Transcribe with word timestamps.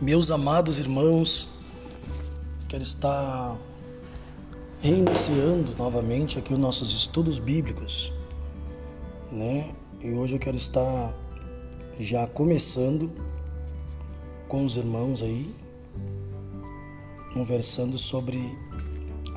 Meus 0.00 0.30
amados 0.30 0.78
irmãos, 0.78 1.46
quero 2.70 2.82
estar 2.82 3.58
reiniciando 4.80 5.76
novamente 5.76 6.38
aqui 6.38 6.54
os 6.54 6.58
nossos 6.58 6.90
estudos 6.90 7.38
bíblicos, 7.38 8.10
né? 9.30 9.70
E 10.00 10.10
hoje 10.12 10.36
eu 10.36 10.40
quero 10.40 10.56
estar 10.56 11.14
já 11.98 12.26
começando 12.26 13.12
com 14.48 14.64
os 14.64 14.78
irmãos 14.78 15.22
aí, 15.22 15.54
conversando 17.34 17.98
sobre 17.98 18.56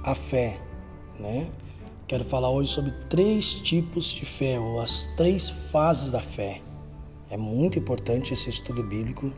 a 0.01 0.15
fé, 0.15 0.57
né? 1.19 1.51
Quero 2.07 2.23
falar 2.23 2.49
hoje 2.49 2.71
sobre 2.71 2.91
três 3.09 3.55
tipos 3.55 4.05
de 4.05 4.23
fé, 4.23 4.57
ou 4.57 4.79
as 4.79 5.09
três 5.17 5.49
fases 5.49 6.13
da 6.13 6.21
fé. 6.21 6.61
É 7.29 7.35
muito 7.35 7.77
importante 7.77 8.31
esse 8.31 8.49
estudo 8.49 8.81
bíblico 8.81 9.29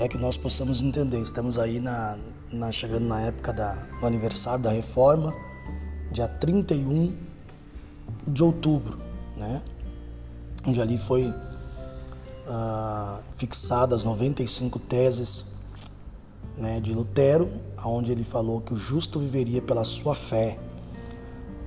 para 0.00 0.08
que 0.08 0.16
nós 0.16 0.38
possamos 0.38 0.82
entender. 0.82 1.20
Estamos 1.20 1.58
aí 1.58 1.78
na, 1.78 2.16
na, 2.50 2.72
chegando 2.72 3.04
na 3.04 3.20
época 3.20 3.52
da, 3.52 3.74
do 4.00 4.06
aniversário 4.06 4.64
da 4.64 4.70
reforma, 4.70 5.34
dia 6.10 6.26
31 6.26 7.14
de 8.26 8.42
outubro, 8.42 8.96
né? 9.36 9.60
onde 10.66 10.80
ali 10.80 10.96
foi 10.96 11.30
ah, 12.48 13.20
fixadas 13.36 14.02
95 14.02 14.78
teses 14.78 15.44
né, 16.56 16.80
de 16.80 16.94
Lutero, 16.94 17.50
onde 17.84 18.10
ele 18.10 18.24
falou 18.24 18.62
que 18.62 18.72
o 18.72 18.76
justo 18.76 19.20
viveria 19.20 19.60
pela 19.60 19.84
sua 19.84 20.14
fé. 20.14 20.58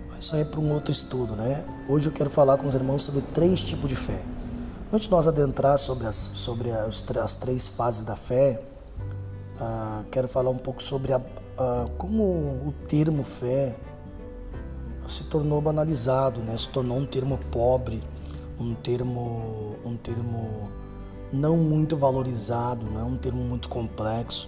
Mas 0.09 0.25
isso 0.25 0.35
aí 0.35 0.41
é 0.41 0.45
para 0.45 0.59
um 0.59 0.73
outro 0.73 0.91
estudo, 0.91 1.35
né? 1.35 1.63
Hoje 1.87 2.09
eu 2.09 2.11
quero 2.11 2.31
falar 2.31 2.57
com 2.57 2.65
os 2.65 2.73
irmãos 2.73 3.03
sobre 3.03 3.21
três 3.31 3.63
tipos 3.63 3.87
de 3.87 3.95
fé. 3.95 4.25
Antes 4.93 5.07
de 5.07 5.11
nós 5.11 5.27
adentrar 5.27 5.75
sobre 5.79 6.05
as, 6.05 6.15
sobre 6.35 6.69
as, 6.69 7.03
as 7.17 7.35
três 7.35 7.67
fases 7.67 8.05
da 8.05 8.15
fé, 8.15 8.61
uh, 9.55 10.05
quero 10.11 10.27
falar 10.27 10.51
um 10.51 10.57
pouco 10.59 10.83
sobre 10.83 11.11
a, 11.11 11.17
uh, 11.17 11.91
como 11.97 12.21
o 12.23 12.71
termo 12.87 13.23
fé 13.23 13.75
se 15.07 15.23
tornou 15.23 15.59
banalizado, 15.59 16.41
né? 16.41 16.55
se 16.55 16.69
tornou 16.69 16.99
um 16.99 17.07
termo 17.07 17.39
pobre, 17.49 18.03
um 18.59 18.75
termo, 18.75 19.75
um 19.83 19.97
termo 19.97 20.69
não 21.31 21.57
muito 21.57 21.97
valorizado, 21.97 22.87
não 22.91 23.01
é 23.01 23.03
um 23.03 23.17
termo 23.17 23.43
muito 23.43 23.69
complexo. 23.69 24.47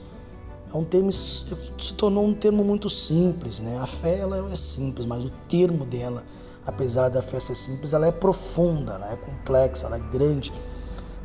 É 0.71 0.77
um 0.77 0.83
termo 0.83 1.11
se 1.11 1.93
tornou 1.97 2.23
um 2.23 2.35
termo 2.35 2.63
muito 2.63 2.87
simples, 2.87 3.61
né? 3.61 3.79
A 3.79 3.87
fé 3.87 4.19
ela 4.19 4.51
é 4.51 4.55
simples, 4.55 5.07
mas 5.07 5.25
o 5.25 5.31
termo 5.49 5.85
dela 5.85 6.23
apesar 6.65 7.09
da 7.09 7.21
fé 7.21 7.39
ser 7.39 7.55
simples, 7.55 7.93
ela 7.93 8.07
é 8.07 8.11
profunda, 8.11 8.93
ela 8.93 9.11
é 9.11 9.15
complexa, 9.15 9.87
ela 9.87 9.97
é 9.97 9.99
grande. 9.99 10.51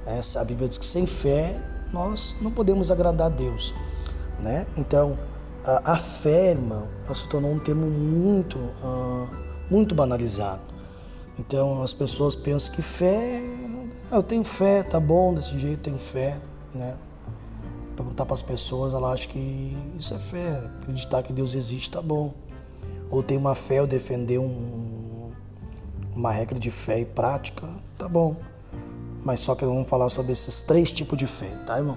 Essa, 0.07 0.41
a 0.41 0.45
Bíblia 0.45 0.69
diz 0.69 0.79
que 0.79 0.87
sem 0.87 1.07
fé 1.07 1.57
nós 1.93 2.37
não 2.41 2.51
podemos 2.51 2.91
agradar 2.91 3.29
a 3.29 3.31
Deus. 3.31 3.75
Né? 4.39 4.67
Então, 4.77 5.19
a, 5.65 5.93
a 5.93 5.97
fé, 5.97 6.53
irmão, 6.53 6.87
se 7.13 7.29
tornou 7.29 7.53
um 7.53 7.59
termo 7.59 7.87
muito, 7.87 8.59
uh, 8.59 9.29
muito 9.71 9.95
banalizado. 9.95 10.63
Então, 11.39 11.83
as 11.83 11.95
pessoas 11.95 12.37
pensam 12.37 12.75
que 12.75 12.83
fé, 12.83 13.41
eu 14.13 14.23
tenho 14.23 14.45
fé, 14.45 14.83
tá 14.83 15.01
bom, 15.01 15.33
desse 15.33 15.59
jeito 15.59 15.81
tenho 15.81 15.99
fé. 15.99 16.39
Né? 16.75 16.95
Perguntar 17.97 18.27
para 18.27 18.35
as 18.35 18.43
pessoas, 18.43 18.95
ela 18.95 19.13
acha 19.13 19.29
que 19.29 19.77
isso 19.99 20.15
é 20.15 20.19
fé, 20.19 20.65
acreditar 20.81 21.23
que 21.23 21.33
Deus 21.33 21.55
existe, 21.55 21.91
tá 21.91 22.03
bom. 22.03 22.35
Ou 23.11 23.23
tem 23.23 23.37
uma 23.37 23.55
fé, 23.55 23.79
eu 23.79 23.87
defender 23.87 24.39
um, 24.39 25.00
uma 26.21 26.31
regra 26.31 26.59
de 26.59 26.71
fé 26.71 27.01
e 27.01 27.05
prática, 27.07 27.67
tá 27.97 28.07
bom. 28.07 28.37
Mas 29.25 29.41
só 29.41 29.55
que 29.55 29.65
vamos 29.65 29.89
falar 29.89 30.11
sobre 30.11 30.33
esses 30.33 30.61
três 30.61 30.93
tipos 30.93 31.19
de 31.19 31.27
fé, 31.27 31.49
tá, 31.67 31.79
irmão? 31.79 31.97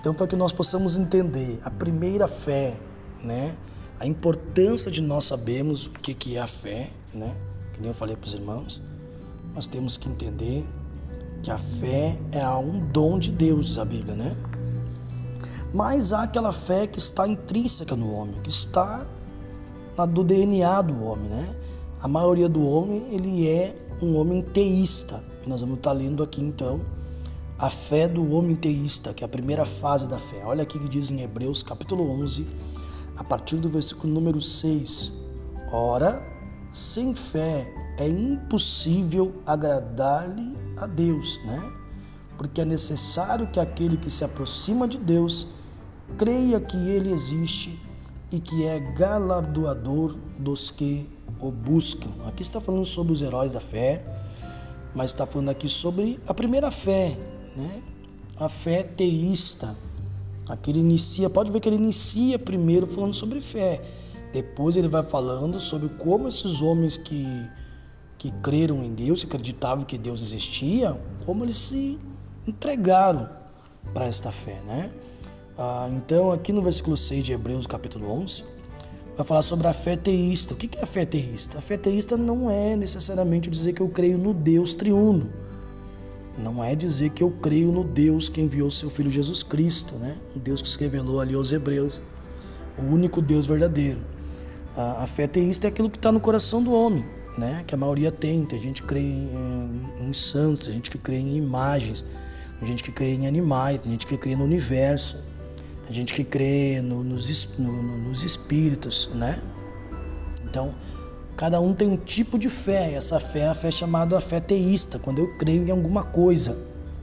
Então, 0.00 0.12
para 0.12 0.26
que 0.26 0.34
nós 0.34 0.52
possamos 0.52 0.98
entender 0.98 1.60
a 1.64 1.70
primeira 1.70 2.26
fé, 2.26 2.74
né? 3.22 3.56
A 4.00 4.06
importância 4.06 4.90
de 4.90 5.00
nós 5.00 5.26
sabermos 5.26 5.86
o 5.86 5.90
que, 5.90 6.12
que 6.12 6.36
é 6.36 6.40
a 6.40 6.48
fé, 6.48 6.90
né? 7.14 7.36
Que 7.72 7.80
nem 7.80 7.90
eu 7.90 7.94
falei 7.94 8.16
para 8.16 8.26
os 8.26 8.34
irmãos, 8.34 8.82
nós 9.54 9.68
temos 9.68 9.96
que 9.96 10.08
entender 10.08 10.66
que 11.40 11.50
a 11.52 11.58
fé 11.58 12.18
é 12.32 12.46
um 12.48 12.80
dom 12.90 13.16
de 13.16 13.30
Deus, 13.30 13.66
diz 13.66 13.78
a 13.78 13.84
Bíblia, 13.84 14.16
né? 14.16 14.36
Mas 15.72 16.12
há 16.12 16.24
aquela 16.24 16.52
fé 16.52 16.88
que 16.88 16.98
está 16.98 17.28
intrínseca 17.28 17.94
no 17.94 18.12
homem, 18.12 18.40
que 18.42 18.50
está 18.50 19.06
do 20.08 20.24
DNA 20.24 20.82
do 20.82 21.04
homem, 21.04 21.28
né? 21.30 21.61
A 22.02 22.08
maioria 22.08 22.48
do 22.48 22.66
homem, 22.66 23.14
ele 23.14 23.46
é 23.46 23.78
um 24.02 24.16
homem 24.16 24.42
teísta. 24.42 25.22
Nós 25.46 25.60
vamos 25.60 25.76
estar 25.76 25.92
lendo 25.92 26.20
aqui 26.20 26.42
então 26.42 26.80
a 27.56 27.70
fé 27.70 28.08
do 28.08 28.28
homem 28.32 28.56
teísta, 28.56 29.14
que 29.14 29.22
é 29.22 29.26
a 29.26 29.28
primeira 29.28 29.64
fase 29.64 30.08
da 30.08 30.18
fé. 30.18 30.42
Olha 30.44 30.64
aqui 30.64 30.80
que 30.80 30.88
diz 30.88 31.12
em 31.12 31.20
Hebreus 31.20 31.62
capítulo 31.62 32.10
11, 32.10 32.44
a 33.16 33.22
partir 33.22 33.54
do 33.58 33.68
versículo 33.68 34.12
número 34.12 34.40
6. 34.40 35.12
Ora, 35.72 36.20
sem 36.72 37.14
fé 37.14 37.72
é 37.96 38.08
impossível 38.08 39.34
agradar-lhe 39.46 40.56
a 40.78 40.88
Deus, 40.88 41.38
né? 41.44 41.72
Porque 42.36 42.62
é 42.62 42.64
necessário 42.64 43.46
que 43.46 43.60
aquele 43.60 43.96
que 43.96 44.10
se 44.10 44.24
aproxima 44.24 44.88
de 44.88 44.98
Deus 44.98 45.46
creia 46.18 46.60
que 46.60 46.76
ele 46.76 47.12
existe 47.12 47.80
e 48.32 48.40
que 48.40 48.66
é 48.66 48.80
galardoador 48.80 50.16
dos 50.36 50.68
que 50.68 51.08
o 51.40 51.50
buscam. 51.50 52.10
Aqui 52.26 52.42
está 52.42 52.60
falando 52.60 52.84
sobre 52.84 53.12
os 53.12 53.22
heróis 53.22 53.52
da 53.52 53.60
fé, 53.60 54.04
mas 54.94 55.10
está 55.10 55.26
falando 55.26 55.50
aqui 55.50 55.68
sobre 55.68 56.20
a 56.26 56.34
primeira 56.34 56.70
fé, 56.70 57.16
né? 57.56 57.82
A 58.36 58.48
fé 58.48 58.82
teísta. 58.82 59.76
Aqui 60.48 60.70
ele 60.70 60.80
inicia, 60.80 61.30
pode 61.30 61.50
ver 61.50 61.60
que 61.60 61.68
ele 61.68 61.76
inicia 61.76 62.38
primeiro 62.38 62.86
falando 62.86 63.14
sobre 63.14 63.40
fé. 63.40 63.80
Depois 64.32 64.76
ele 64.76 64.88
vai 64.88 65.02
falando 65.02 65.60
sobre 65.60 65.88
como 65.90 66.28
esses 66.28 66.62
homens 66.62 66.96
que, 66.96 67.26
que 68.18 68.30
creram 68.42 68.82
em 68.82 68.92
Deus, 68.92 69.20
que 69.20 69.26
acreditavam 69.26 69.84
que 69.84 69.98
Deus 69.98 70.20
existia, 70.22 71.00
como 71.26 71.44
eles 71.44 71.58
se 71.58 71.98
entregaram 72.46 73.28
para 73.92 74.06
esta 74.06 74.32
fé, 74.32 74.60
né? 74.66 74.90
Ah, 75.56 75.88
então, 75.92 76.32
aqui 76.32 76.52
no 76.52 76.62
versículo 76.62 76.96
6 76.96 77.26
de 77.26 77.32
Hebreus, 77.32 77.66
capítulo 77.66 78.10
11, 78.10 78.44
vai 79.16 79.26
falar 79.26 79.42
sobre 79.42 79.66
a 79.66 79.72
fé 79.72 79.96
teísta. 79.96 80.54
O 80.54 80.56
que 80.56 80.78
é 80.78 80.82
a 80.82 80.86
fé 80.86 81.04
teísta? 81.04 81.58
A 81.58 81.60
fé 81.60 81.76
teísta 81.76 82.16
não 82.16 82.50
é 82.50 82.76
necessariamente 82.76 83.50
dizer 83.50 83.72
que 83.72 83.82
eu 83.82 83.88
creio 83.88 84.18
no 84.18 84.32
Deus 84.32 84.74
triuno. 84.74 85.30
Não 86.38 86.64
é 86.64 86.74
dizer 86.74 87.10
que 87.10 87.22
eu 87.22 87.30
creio 87.30 87.70
no 87.70 87.84
Deus 87.84 88.28
que 88.28 88.40
enviou 88.40 88.70
seu 88.70 88.88
Filho 88.88 89.10
Jesus 89.10 89.42
Cristo, 89.42 89.94
né? 89.96 90.16
O 90.34 90.38
Deus 90.38 90.62
que 90.62 90.68
se 90.68 90.78
revelou 90.78 91.20
ali 91.20 91.34
aos 91.34 91.52
Hebreus, 91.52 92.00
o 92.78 92.82
único 92.82 93.20
Deus 93.20 93.46
verdadeiro. 93.46 94.00
A, 94.74 95.02
a 95.02 95.06
fé 95.06 95.26
teísta 95.26 95.66
é 95.66 95.68
aquilo 95.68 95.90
que 95.90 95.98
está 95.98 96.10
no 96.10 96.20
coração 96.20 96.62
do 96.62 96.72
homem, 96.72 97.04
né? 97.36 97.62
Que 97.66 97.74
a 97.74 97.78
maioria 97.78 98.10
tem. 98.10 98.46
Tem 98.46 98.58
gente 98.58 98.80
que 98.80 98.88
crê 98.88 99.00
em, 99.00 99.82
em 100.00 100.12
santos, 100.14 100.64
tem 100.64 100.74
gente 100.74 100.90
que 100.90 100.96
crê 100.96 101.18
em 101.18 101.36
imagens, 101.36 102.02
tem 102.58 102.66
gente 102.66 102.82
que 102.82 102.90
crê 102.90 103.14
em 103.14 103.26
animais, 103.26 103.82
tem 103.82 103.92
gente 103.92 104.06
que 104.06 104.16
crê 104.16 104.34
no 104.34 104.44
universo. 104.44 105.18
Tem 105.84 105.92
gente 105.92 106.14
que 106.14 106.22
crê 106.22 106.80
no, 106.80 107.02
nos, 107.02 107.48
no, 107.58 107.72
nos 107.98 108.22
espíritos, 108.22 109.10
né? 109.14 109.38
Então, 110.44 110.74
cada 111.36 111.60
um 111.60 111.74
tem 111.74 111.88
um 111.88 111.96
tipo 111.96 112.38
de 112.38 112.48
fé. 112.48 112.94
Essa 112.94 113.18
fé 113.18 113.40
é 113.40 113.48
a 113.48 113.54
fé 113.54 113.70
chamada 113.70 114.16
a 114.16 114.20
fé 114.20 114.38
teísta, 114.38 114.98
quando 114.98 115.18
eu 115.18 115.36
creio 115.36 115.66
em 115.66 115.70
alguma 115.70 116.04
coisa. 116.04 116.56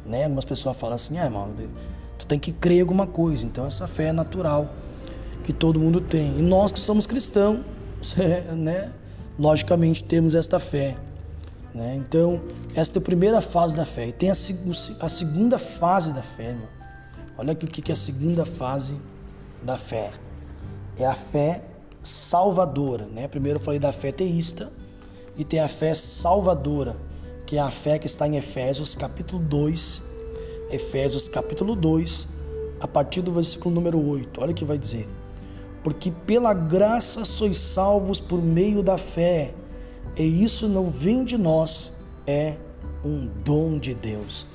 Né? 0.06 0.24
Algumas 0.24 0.46
pessoas 0.46 0.78
falam 0.78 0.96
assim, 0.96 1.18
ah, 1.18 1.26
irmão, 1.26 1.54
tu 2.18 2.26
tem 2.26 2.40
que 2.40 2.52
crer 2.52 2.78
em 2.78 2.82
alguma 2.82 3.06
coisa. 3.06 3.46
Então, 3.46 3.66
essa 3.66 3.86
fé 3.86 4.06
é 4.06 4.14
natural, 4.14 4.74
que 5.44 5.52
todo 5.52 5.80
mundo 5.80 6.00
tem. 6.00 6.40
E 6.40 6.42
nós 6.42 6.72
que 6.72 6.80
somos 6.80 7.06
cristãos, 7.06 7.62
né? 8.56 8.92
logicamente 9.38 10.04
temos 10.04 10.36
esta 10.36 10.58
fé. 10.58 10.96
Né? 11.74 11.96
Então, 11.98 12.42
esta 12.74 12.98
é 12.98 13.02
a 13.02 13.04
primeira 13.04 13.42
fase 13.42 13.76
da 13.76 13.84
fé. 13.84 14.08
E 14.08 14.12
tem 14.14 14.30
a, 14.30 14.34
a 14.34 15.10
segunda 15.10 15.60
fase 15.60 16.14
da 16.14 16.22
fé, 16.22 16.50
irmão 16.50 16.79
Olha 17.40 17.54
aqui 17.54 17.64
o 17.64 17.70
que 17.70 17.90
é 17.90 17.94
a 17.94 17.96
segunda 17.96 18.46
fase 18.46 18.98
da 19.64 19.78
fé. 19.78 20.12
É 20.98 21.06
a 21.06 21.16
fé 21.16 21.64
salvadora. 22.04 23.06
Né? 23.06 23.30
Primeiro 23.30 23.60
eu 23.60 23.64
falei 23.64 23.80
da 23.80 23.94
fé 23.94 24.12
teísta 24.12 24.70
e 25.38 25.46
tem 25.46 25.62
a 25.62 25.70
fé 25.70 25.96
salvadora, 25.96 26.98
que 27.46 27.56
é 27.56 27.62
a 27.62 27.72
fé 27.72 27.98
que 27.98 28.08
está 28.08 28.28
em 28.28 28.36
Efésios 28.36 28.94
capítulo 28.94 29.42
2. 29.42 30.04
Efésios 30.70 31.30
capítulo 31.30 31.78
2, 31.78 32.28
a 32.82 32.88
partir 32.90 33.22
do 33.22 33.32
versículo 33.32 33.74
número 33.74 34.06
8. 34.06 34.42
Olha 34.42 34.52
o 34.52 34.54
que 34.54 34.66
vai 34.66 34.78
dizer. 34.78 35.08
Porque 35.82 36.12
pela 36.12 36.54
graça 36.54 37.24
sois 37.24 37.56
salvos 37.56 38.20
por 38.20 38.42
meio 38.42 38.84
da 38.84 38.98
fé, 38.98 39.54
e 40.18 40.44
isso 40.44 40.68
não 40.68 40.92
vem 40.92 41.24
de 41.24 41.38
nós, 41.38 41.94
é 42.28 42.58
um 43.06 43.30
dom 43.46 43.80
de 43.80 43.94
Deus. 43.94 44.46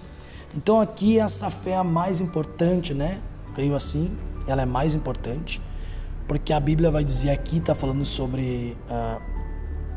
Então 0.56 0.80
aqui 0.80 1.18
essa 1.18 1.50
fé 1.50 1.70
é 1.70 1.76
a 1.76 1.84
mais 1.84 2.20
importante, 2.20 2.94
né? 2.94 3.20
Creio 3.54 3.74
assim, 3.74 4.16
ela 4.46 4.62
é 4.62 4.66
mais 4.66 4.94
importante, 4.94 5.60
porque 6.28 6.52
a 6.52 6.60
Bíblia 6.60 6.90
vai 6.90 7.04
dizer 7.04 7.30
aqui, 7.30 7.58
está 7.58 7.74
falando 7.74 8.04
sobre 8.04 8.76
uh, 8.88 9.22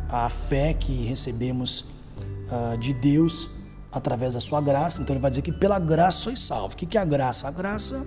a 0.10 0.30
fé 0.30 0.74
que 0.74 1.06
recebemos 1.06 1.82
uh, 2.52 2.78
de 2.78 2.94
Deus, 2.94 3.50
através 3.92 4.34
da 4.34 4.40
sua 4.40 4.62
graça. 4.62 5.02
Então 5.02 5.14
ele 5.14 5.22
vai 5.22 5.30
dizer 5.30 5.42
que 5.42 5.52
pela 5.52 5.80
graça 5.80 6.20
sois 6.20 6.40
salvo. 6.40 6.74
O 6.74 6.78
que 6.78 6.98
é 6.98 7.02
a 7.02 7.06
graça? 7.06 7.48
A 7.48 7.52
graça 7.52 8.06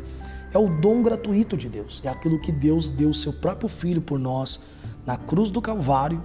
é 0.53 0.59
o 0.59 0.69
dom 0.69 1.03
gratuito 1.03 1.57
de 1.57 1.69
Deus. 1.69 2.01
É 2.05 2.09
aquilo 2.09 2.41
que 2.41 2.53
Deus 2.53 2.91
deu 2.91 3.13
seu 3.13 3.33
próprio 3.33 3.69
filho 3.69 4.01
por 4.01 4.19
nós 4.19 4.61
na 5.07 5.17
cruz 5.17 5.51
do 5.51 5.61
Calvário 5.61 6.23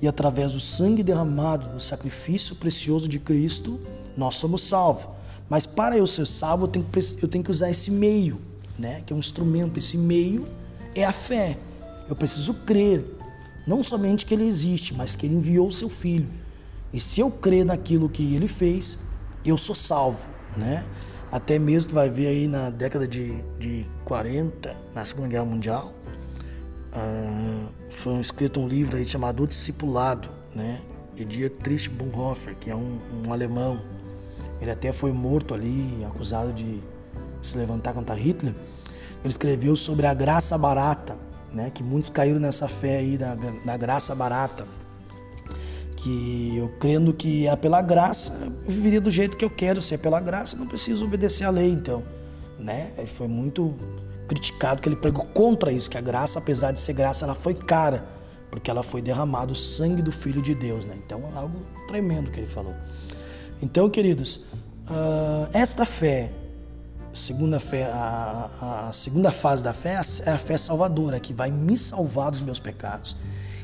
e 0.00 0.08
através 0.08 0.52
do 0.52 0.60
sangue 0.60 1.02
derramado, 1.02 1.68
do 1.68 1.80
sacrifício 1.80 2.56
precioso 2.56 3.06
de 3.06 3.18
Cristo, 3.18 3.78
nós 4.16 4.36
somos 4.36 4.62
salvos. 4.62 5.19
Mas 5.50 5.66
para 5.66 5.98
eu 5.98 6.06
ser 6.06 6.26
salvo, 6.28 6.64
eu 6.64 6.68
tenho 6.68 6.84
que, 6.84 6.98
eu 7.20 7.28
tenho 7.28 7.42
que 7.42 7.50
usar 7.50 7.68
esse 7.68 7.90
meio, 7.90 8.40
né? 8.78 9.02
que 9.04 9.12
é 9.12 9.16
um 9.16 9.18
instrumento. 9.18 9.78
Esse 9.78 9.98
meio 9.98 10.46
é 10.94 11.04
a 11.04 11.12
fé. 11.12 11.58
Eu 12.08 12.14
preciso 12.14 12.54
crer, 12.54 13.04
não 13.66 13.82
somente 13.82 14.24
que 14.24 14.32
ele 14.32 14.46
existe, 14.46 14.94
mas 14.94 15.16
que 15.16 15.26
ele 15.26 15.34
enviou 15.34 15.66
o 15.66 15.72
seu 15.72 15.88
filho. 15.88 16.28
E 16.92 17.00
se 17.00 17.20
eu 17.20 17.30
crer 17.30 17.64
naquilo 17.64 18.08
que 18.08 18.34
ele 18.34 18.46
fez, 18.46 18.98
eu 19.44 19.56
sou 19.56 19.74
salvo. 19.74 20.28
Né? 20.56 20.84
Até 21.32 21.58
mesmo 21.58 21.90
tu 21.90 21.94
vai 21.94 22.08
ver 22.08 22.28
aí 22.28 22.46
na 22.46 22.70
década 22.70 23.06
de, 23.06 23.42
de 23.58 23.84
40, 24.04 24.76
na 24.94 25.04
Segunda 25.04 25.28
Guerra 25.28 25.44
Mundial, 25.44 25.92
uh, 26.92 27.68
foi 27.90 28.20
escrito 28.20 28.60
um 28.60 28.68
livro 28.68 28.96
aí 28.96 29.06
chamado 29.06 29.42
O 29.42 29.46
Discipulado, 29.46 30.28
né? 30.54 30.80
de 31.14 31.24
Dietrich 31.24 31.88
Bonhoeffer, 31.88 32.56
que 32.56 32.70
é 32.70 32.74
um, 32.74 32.98
um 33.26 33.32
alemão. 33.32 33.80
Ele 34.60 34.70
até 34.70 34.92
foi 34.92 35.12
morto 35.12 35.54
ali, 35.54 36.04
acusado 36.04 36.52
de 36.52 36.82
se 37.40 37.56
levantar 37.56 37.94
contra 37.94 38.14
Hitler. 38.14 38.54
Ele 38.54 39.28
escreveu 39.28 39.74
sobre 39.76 40.06
a 40.06 40.14
graça 40.14 40.56
barata, 40.58 41.16
né? 41.52 41.70
que 41.70 41.82
muitos 41.82 42.10
caíram 42.10 42.40
nessa 42.40 42.68
fé 42.68 42.98
aí 42.98 43.16
da, 43.16 43.36
da 43.64 43.76
graça 43.76 44.14
barata 44.14 44.66
que 46.02 46.56
eu 46.56 46.68
crendo 46.80 47.12
que 47.12 47.46
é 47.46 47.54
pela 47.54 47.82
graça, 47.82 48.32
eu 48.64 48.70
viveria 48.72 49.00
do 49.00 49.10
jeito 49.10 49.36
que 49.36 49.44
eu 49.44 49.50
quero. 49.50 49.82
Se 49.82 49.94
é 49.94 49.98
pela 49.98 50.18
graça, 50.18 50.56
não 50.56 50.66
preciso 50.66 51.04
obedecer 51.04 51.44
à 51.44 51.50
lei, 51.50 51.70
então, 51.70 52.02
né? 52.58 52.92
Ele 52.96 53.06
foi 53.06 53.28
muito 53.28 53.74
criticado 54.26 54.80
que 54.80 54.88
ele 54.88 54.96
pregou 54.96 55.26
contra 55.26 55.70
isso, 55.70 55.90
que 55.90 55.98
a 55.98 56.00
graça, 56.00 56.38
apesar 56.38 56.72
de 56.72 56.80
ser 56.80 56.94
graça, 56.94 57.24
ela 57.24 57.34
foi 57.34 57.54
cara, 57.54 58.04
porque 58.50 58.70
ela 58.70 58.82
foi 58.82 59.02
derramado 59.02 59.52
o 59.52 59.56
sangue 59.56 60.00
do 60.00 60.10
Filho 60.10 60.40
de 60.40 60.54
Deus, 60.54 60.86
né? 60.86 60.94
Então, 61.04 61.20
é 61.34 61.38
algo 61.38 61.60
tremendo 61.86 62.30
que 62.30 62.40
ele 62.40 62.46
falou. 62.46 62.74
Então, 63.62 63.90
queridos, 63.90 64.36
uh, 64.88 65.48
esta 65.52 65.84
fé, 65.84 66.32
segunda 67.12 67.60
fé, 67.60 67.84
a, 67.84 68.88
a 68.88 68.92
segunda 68.92 69.30
fase 69.30 69.62
da 69.62 69.72
fé 69.72 70.00
é 70.24 70.30
a 70.30 70.38
fé 70.38 70.56
salvadora, 70.56 71.20
que 71.20 71.32
vai 71.32 71.50
me 71.50 71.76
salvar 71.76 72.30
dos 72.30 72.40
meus 72.40 72.58
pecados 72.58 73.16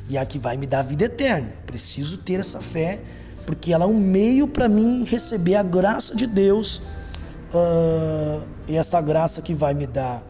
e 0.09 0.19
a 0.19 0.27
que 0.27 0.39
vai 0.39 0.57
me 0.57 0.67
dar 0.67 0.81
a 0.81 0.83
vida 0.83 1.05
eterna. 1.05 1.53
Preciso 1.65 2.19
ter 2.19 2.41
essa 2.41 2.61
fé, 2.61 3.01
porque 3.47 3.73
ela 3.73 3.85
é 3.85 3.89
um 3.89 3.99
meio 3.99 4.47
para 4.47 4.69
mim 4.69 5.05
receber 5.05 5.55
a 5.55 5.63
graça 5.63 6.15
de 6.15 6.27
Deus 6.27 6.79
uh, 7.55 8.43
e 8.69 8.77
essa 8.77 9.01
graça 9.01 9.41
que 9.41 9.55
vai 9.55 9.73
me 9.73 9.87
dar 9.87 10.23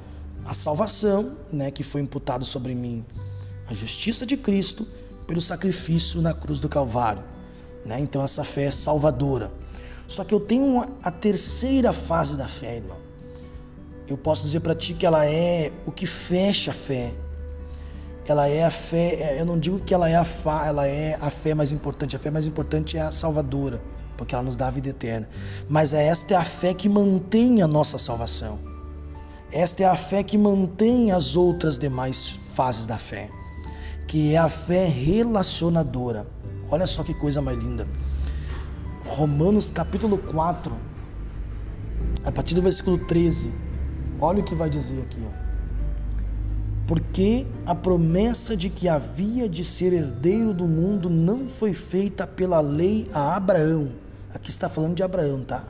a 0.45 0.55
salvação, 0.55 1.37
né, 1.53 1.71
que 1.73 1.83
foi 1.83 2.01
imputado 2.01 2.45
sobre 2.45 2.75
mim, 2.75 3.05
a 3.69 3.75
justiça 3.75 4.25
de 4.25 4.37
Cristo 4.37 4.87
pelo 5.27 5.41
sacrifício 5.41 6.23
na 6.23 6.33
cruz 6.33 6.61
do 6.61 6.69
Calvário. 6.69 7.36
Né? 7.87 8.01
Então 8.01 8.23
essa 8.23 8.45
fé 8.45 8.65
é 8.65 8.71
salvadora. 8.71 9.51
Só 10.07 10.25
que 10.25 10.35
eu 10.35 10.41
tenho 10.41 10.65
uma, 10.65 10.89
a 11.03 11.11
terceira 11.11 11.93
fase 11.93 12.37
da 12.37 12.47
fé, 12.47 12.77
irmão. 12.77 12.99
Eu 14.07 14.17
posso 14.17 14.43
dizer 14.43 14.61
para 14.61 14.75
ti 14.75 14.95
que 14.95 15.07
ela 15.07 15.27
é 15.27 15.73
o 15.85 15.91
que 15.91 16.07
fecha 16.07 16.71
a 16.71 16.75
fé, 16.75 17.13
ela 18.29 18.49
é 18.49 18.65
a 18.65 18.71
fé, 18.71 19.15
é, 19.15 19.41
eu 19.41 19.45
não 19.45 19.59
digo 19.59 19.79
que 19.81 19.95
ela 19.95 20.09
é 20.09 20.17
a, 20.17 20.25
fa, 20.25 20.67
ela 20.67 20.87
é 20.87 21.17
a 21.21 21.31
fé 21.31 21.55
mais 21.55 21.73
importante, 21.73 22.17
a 22.17 22.19
fé 22.19 22.31
mais 22.31 22.47
importante 22.47 22.97
é 22.97 23.01
a 23.03 23.13
salvadora, 23.13 23.81
porque 24.17 24.35
ela 24.35 24.43
nos 24.43 24.57
dá 24.57 24.67
a 24.67 24.71
vida 24.71 24.89
eterna. 24.89 25.29
Mas 25.69 25.93
é 25.93 26.05
esta 26.05 26.35
é 26.35 26.37
a 26.37 26.45
fé 26.45 26.75
que 26.75 26.89
mantém 26.89 27.63
a 27.63 27.69
nossa 27.69 27.99
salvação. 27.99 28.59
Esta 29.51 29.85
é 29.85 29.87
a 29.87 29.97
fé 29.97 30.23
que 30.25 30.37
mantém 30.37 31.13
as 31.13 31.37
outras 31.37 31.79
demais 31.79 32.39
fases 32.55 32.87
da 32.87 32.99
fé, 32.99 33.31
que 34.09 34.35
é 34.35 34.39
a 34.39 34.49
fé 34.49 34.87
relacionadora. 34.87 36.27
Olha 36.71 36.87
só 36.87 37.03
que 37.03 37.15
coisa 37.15 37.41
mais 37.41 37.59
linda. 37.59 37.87
Romanos 39.05 39.71
capítulo 39.71 40.19
4, 40.19 40.75
a 42.25 42.33
partir 42.33 42.55
do 42.55 42.63
versículo 42.63 42.99
13. 42.99 43.53
Olha 44.21 44.41
o 44.41 44.45
que 44.45 44.55
vai 44.55 44.69
dizer 44.69 45.01
aqui, 45.03 45.21
ó 45.25 45.47
porque 46.87 47.47
a 47.67 47.75
promessa 47.75 48.57
de 48.57 48.71
que 48.71 48.89
havia 48.89 49.49
de 49.49 49.65
ser 49.65 49.93
herdeiro 49.93 50.55
do 50.55 50.67
mundo 50.67 51.11
não 51.11 51.49
foi 51.49 51.75
feita 51.75 52.27
pela 52.27 52.61
lei 52.61 53.11
a 53.13 53.35
Abraão. 53.35 53.93
Aqui 54.33 54.51
está 54.51 54.69
falando 54.69 54.95
de 54.95 55.03
Abraão, 55.03 55.43
tá? 55.43 55.65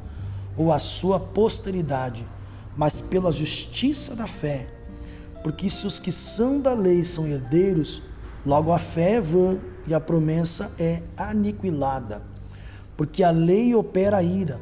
Ou 0.56 0.72
a 0.72 0.78
sua 0.78 1.18
posteridade, 1.18 2.26
mas 2.76 3.00
pela 3.00 3.32
justiça 3.32 4.14
da 4.14 4.26
fé. 4.26 4.66
Porque 5.42 5.70
se 5.70 5.86
os 5.86 5.98
que 5.98 6.12
são 6.12 6.60
da 6.60 6.74
lei 6.74 7.02
são 7.02 7.26
herdeiros, 7.26 8.02
logo 8.44 8.70
a 8.70 8.78
fé 8.78 9.12
é 9.12 9.20
vã 9.20 9.56
e 9.86 9.94
a 9.94 10.00
promessa 10.00 10.72
é 10.78 11.02
aniquilada. 11.16 12.22
Porque 12.96 13.22
a 13.22 13.30
lei 13.30 13.74
opera 13.74 14.18
a 14.18 14.22
ira, 14.22 14.60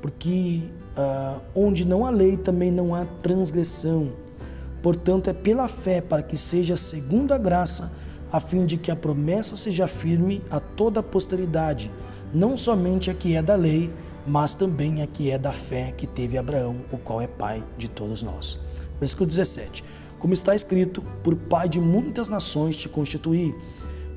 porque 0.00 0.70
uh, 0.96 1.42
onde 1.54 1.86
não 1.86 2.06
há 2.06 2.10
lei 2.10 2.36
também 2.36 2.70
não 2.70 2.94
há 2.94 3.04
transgressão 3.04 4.10
Portanto, 4.86 5.28
é 5.28 5.32
pela 5.32 5.66
fé 5.66 6.00
para 6.00 6.22
que 6.22 6.36
seja 6.36 6.76
segundo 6.76 7.34
a 7.34 7.38
graça, 7.38 7.90
a 8.30 8.38
fim 8.38 8.64
de 8.64 8.76
que 8.76 8.88
a 8.88 8.94
promessa 8.94 9.56
seja 9.56 9.88
firme 9.88 10.44
a 10.48 10.60
toda 10.60 11.00
a 11.00 11.02
posteridade, 11.02 11.90
não 12.32 12.56
somente 12.56 13.10
a 13.10 13.14
que 13.14 13.34
é 13.34 13.42
da 13.42 13.56
lei, 13.56 13.92
mas 14.24 14.54
também 14.54 15.02
a 15.02 15.06
que 15.08 15.28
é 15.28 15.38
da 15.38 15.52
fé 15.52 15.90
que 15.90 16.06
teve 16.06 16.38
Abraão, 16.38 16.76
o 16.92 16.98
qual 16.98 17.20
é 17.20 17.26
pai 17.26 17.64
de 17.76 17.88
todos 17.88 18.22
nós. 18.22 18.60
Versículo 19.00 19.26
17. 19.26 19.82
Como 20.20 20.32
está 20.32 20.54
escrito, 20.54 21.02
por 21.24 21.34
pai 21.34 21.68
de 21.68 21.80
muitas 21.80 22.28
nações 22.28 22.76
te 22.76 22.88
constituí, 22.88 23.54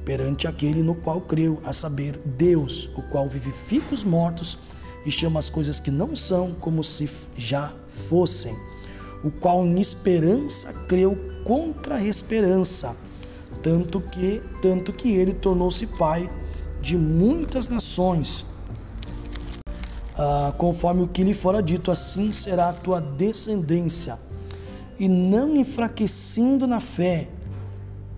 perante 0.10 0.48
aquele 0.48 0.82
no 0.82 0.96
qual 0.96 1.22
creu, 1.22 1.62
a 1.64 1.72
saber, 1.72 2.18
Deus, 2.26 2.90
o 2.96 3.02
qual 3.04 3.28
vivifica 3.28 3.94
os 3.94 4.04
mortos 4.04 4.58
e 5.06 5.12
chama 5.12 5.38
as 5.38 5.52
coisas 5.52 5.80
que 5.80 5.92
não 5.92 6.16
são 6.16 6.52
como 6.52 6.84
se 6.84 7.08
já 7.38 7.72
fossem 7.88 8.56
o 9.24 9.30
qual 9.30 9.64
em 9.64 9.80
esperança 9.80 10.74
creu 10.88 11.16
contra 11.44 11.98
a 11.98 12.04
esperança, 12.04 12.96
tanto 13.62 14.02
que 14.02 14.42
tanto 14.64 14.92
que 14.92 15.12
ele 15.12 15.32
tornou-se 15.32 15.86
pai 15.86 16.28
de 16.82 16.98
muitas 16.98 17.68
nações. 17.68 18.48
Ah, 20.18 20.51
conforme 20.58 21.04
o 21.04 21.08
que 21.08 21.24
lhe 21.24 21.36
fora 21.36 21.62
dito, 21.62 21.92
assim 21.92 22.32
será 22.32 22.70
a 22.70 22.74
tua 22.74 23.00
descendência. 23.00 24.18
E 24.98 25.08
não 25.08 25.56
enfraquecendo 25.56 26.66
na 26.66 26.80
fé, 26.80 27.30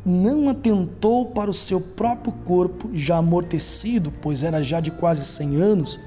não 0.05 0.49
atentou 0.49 1.27
para 1.27 1.49
o 1.49 1.53
seu 1.53 1.79
próprio 1.79 2.33
corpo, 2.43 2.89
já 2.93 3.17
amortecido, 3.17 4.11
pois 4.21 4.43
era 4.43 4.63
já 4.63 4.79
de 4.79 4.91
quase 4.91 5.25
cem 5.25 5.61
anos, 5.61 5.99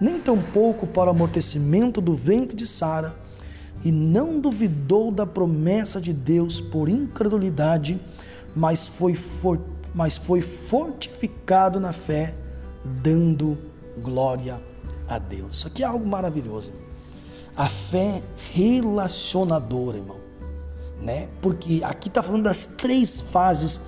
nem 0.00 0.20
tampouco 0.20 0.86
para 0.86 1.08
o 1.08 1.10
amortecimento 1.10 2.00
do 2.00 2.14
ventre 2.14 2.56
de 2.56 2.66
Sara, 2.66 3.14
e 3.82 3.90
não 3.90 4.38
duvidou 4.38 5.10
da 5.10 5.26
promessa 5.26 6.00
de 6.00 6.12
Deus 6.12 6.60
por 6.60 6.88
incredulidade, 6.88 7.98
mas 8.54 8.86
foi, 8.86 9.14
for, 9.14 9.58
mas 9.94 10.18
foi 10.18 10.42
fortificado 10.42 11.80
na 11.80 11.92
fé, 11.92 12.34
dando 13.02 13.56
glória 14.02 14.60
a 15.08 15.18
Deus. 15.18 15.56
Isso 15.58 15.66
aqui 15.66 15.82
é 15.82 15.86
algo 15.86 16.06
maravilhoso. 16.06 16.72
A 17.56 17.68
fé 17.68 18.22
relacionadora, 18.54 19.96
irmão. 19.96 20.19
Né? 21.00 21.28
Porque 21.40 21.80
aqui 21.82 22.08
está 22.08 22.22
falando 22.22 22.44
das 22.44 22.66
três 22.66 23.20
fases 23.20 23.80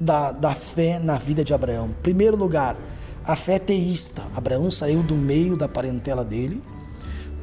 da, 0.00 0.32
da 0.32 0.54
fé 0.54 0.98
na 0.98 1.18
vida 1.18 1.42
de 1.42 1.52
Abraão. 1.52 1.90
Primeiro 2.02 2.36
lugar, 2.36 2.76
a 3.24 3.34
fé 3.34 3.58
teísta. 3.58 4.22
Abraão 4.36 4.70
saiu 4.70 5.02
do 5.02 5.16
meio 5.16 5.56
da 5.56 5.68
parentela 5.68 6.24
dele 6.24 6.62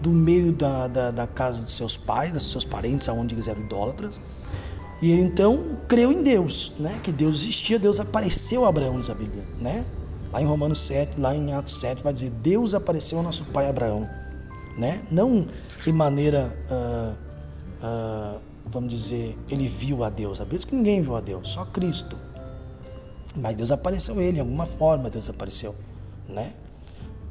do 0.01 0.09
meio 0.09 0.51
da, 0.51 0.87
da, 0.87 1.11
da, 1.11 1.27
casa 1.27 1.63
de 1.63 1.71
seus 1.71 1.95
pais, 1.95 2.33
dos 2.33 2.51
seus 2.51 2.65
parentes, 2.65 3.07
aonde 3.07 3.35
eles 3.35 3.47
eram 3.47 3.61
idólatras. 3.61 4.19
E 5.01 5.11
ele 5.11 5.21
então 5.21 5.77
creu 5.87 6.11
em 6.11 6.21
Deus, 6.21 6.73
né? 6.79 6.99
Que 7.03 7.11
Deus 7.11 7.41
existia, 7.41 7.77
Deus 7.79 7.99
apareceu 7.99 8.65
a 8.65 8.69
Abraão, 8.69 8.99
diz 8.99 9.09
a 9.09 9.13
Bíblia, 9.13 9.45
né? 9.59 9.85
Lá 10.31 10.41
em 10.41 10.45
Romanos 10.45 10.79
7, 10.79 11.19
lá 11.19 11.35
em 11.35 11.53
Atos 11.53 11.79
7, 11.79 12.03
vai 12.03 12.13
dizer: 12.13 12.29
Deus 12.29 12.73
apareceu 12.73 13.17
ao 13.17 13.23
nosso 13.23 13.45
pai 13.45 13.67
Abraão, 13.67 14.07
né? 14.77 15.01
Não 15.11 15.45
de 15.83 15.91
maneira, 15.91 16.55
uh, 16.69 17.15
uh, 17.85 18.41
vamos 18.71 18.93
dizer, 18.93 19.37
ele 19.49 19.67
viu 19.67 20.03
a 20.03 20.09
Deus. 20.09 20.39
A 20.39 20.43
Bíblia 20.43 20.59
diz 20.59 20.65
que 20.65 20.75
ninguém 20.75 21.01
viu 21.01 21.15
a 21.15 21.21
Deus, 21.21 21.49
só 21.49 21.65
Cristo. 21.65 22.17
Mas 23.35 23.55
Deus 23.55 23.71
apareceu 23.71 24.17
a 24.17 24.23
ele, 24.23 24.33
de 24.33 24.39
alguma 24.39 24.65
forma 24.65 25.09
Deus 25.09 25.29
apareceu, 25.29 25.75
né? 26.27 26.53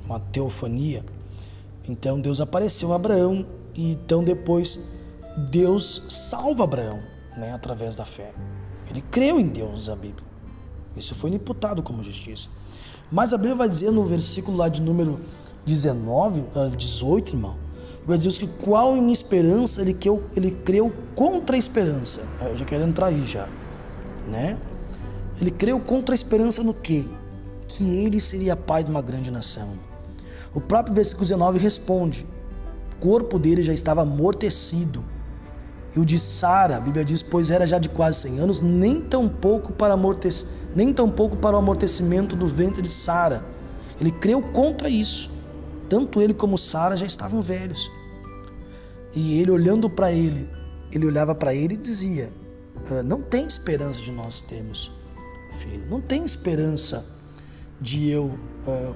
Uma 0.04 0.20
teofania. 0.20 1.04
Então 1.88 2.20
Deus 2.20 2.40
apareceu 2.40 2.92
a 2.92 2.96
Abraão 2.96 3.46
e 3.74 3.92
então 3.92 4.22
depois 4.22 4.78
Deus 5.50 6.04
salva 6.08 6.64
Abraão, 6.64 7.00
né, 7.36 7.52
através 7.52 7.96
da 7.96 8.04
fé. 8.04 8.32
Ele 8.88 9.00
creu 9.02 9.38
em 9.38 9.46
Deus, 9.46 9.88
a 9.88 9.94
Bíblia. 9.94 10.28
Isso 10.96 11.14
foi 11.14 11.30
imputado 11.30 11.82
como 11.82 12.02
justiça. 12.02 12.48
Mas 13.10 13.32
a 13.32 13.36
Bíblia 13.36 13.54
vai 13.54 13.68
dizer 13.68 13.90
no 13.90 14.04
versículo 14.04 14.56
lá 14.56 14.68
de 14.68 14.82
número 14.82 15.20
19, 15.64 16.44
18, 16.76 17.34
irmão, 17.34 17.56
vai 18.10 18.18
dizer 18.18 18.32
que 18.38 18.46
qual 18.64 18.96
em 18.96 19.10
esperança 19.10 19.80
ele, 19.80 19.94
creu, 19.94 20.22
ele 20.36 20.50
creu 20.50 20.92
contra 21.14 21.56
a 21.56 21.58
esperança. 21.58 22.20
Eu 22.40 22.56
já 22.56 22.64
quero 22.64 22.84
entrar 22.84 23.06
aí 23.06 23.24
já, 23.24 23.48
né? 24.28 24.58
Ele 25.40 25.50
creu 25.50 25.80
contra 25.80 26.14
a 26.14 26.16
esperança 26.16 26.62
no 26.62 26.74
quê? 26.74 27.04
Que 27.68 27.84
ele 27.84 28.20
seria 28.20 28.56
pai 28.56 28.84
de 28.84 28.90
uma 28.90 29.00
grande 29.00 29.30
nação. 29.30 29.70
O 30.52 30.60
próprio 30.60 30.94
versículo 30.94 31.24
19 31.24 31.58
responde: 31.58 32.26
o 32.92 32.96
corpo 33.00 33.38
dele 33.38 33.62
já 33.62 33.72
estava 33.72 34.02
amortecido. 34.02 35.04
E 35.94 35.98
o 35.98 36.04
de 36.04 36.18
Sara, 36.18 36.76
a 36.76 36.80
Bíblia 36.80 37.04
diz, 37.04 37.22
pois 37.22 37.50
era 37.50 37.66
já 37.66 37.78
de 37.78 37.88
quase 37.88 38.20
100 38.20 38.38
anos, 38.38 38.60
nem 38.60 39.00
tão 39.00 39.28
pouco 39.28 39.72
para 39.72 39.94
amortec... 39.94 40.46
nem 40.74 40.92
tão 40.92 41.10
pouco 41.10 41.36
para 41.36 41.56
o 41.56 41.58
amortecimento 41.58 42.36
do 42.36 42.46
ventre 42.46 42.80
de 42.80 42.88
Sara. 42.88 43.44
Ele 44.00 44.12
creu 44.12 44.40
contra 44.40 44.88
isso. 44.88 45.30
Tanto 45.88 46.22
ele 46.22 46.32
como 46.32 46.56
Sara 46.56 46.96
já 46.96 47.06
estavam 47.06 47.42
velhos. 47.42 47.90
E 49.14 49.40
ele 49.40 49.50
olhando 49.50 49.90
para 49.90 50.12
ele, 50.12 50.48
ele 50.92 51.06
olhava 51.06 51.34
para 51.34 51.54
ele 51.54 51.74
e 51.74 51.78
dizia: 51.78 52.30
ah, 52.90 53.02
Não 53.02 53.22
tem 53.22 53.46
esperança 53.46 54.00
de 54.00 54.12
nós 54.12 54.40
termos 54.40 54.92
filho. 55.52 55.84
Não 55.88 56.00
tem 56.00 56.24
esperança 56.24 57.04
de 57.80 58.08
eu 58.08 58.26
uh, 58.66 58.94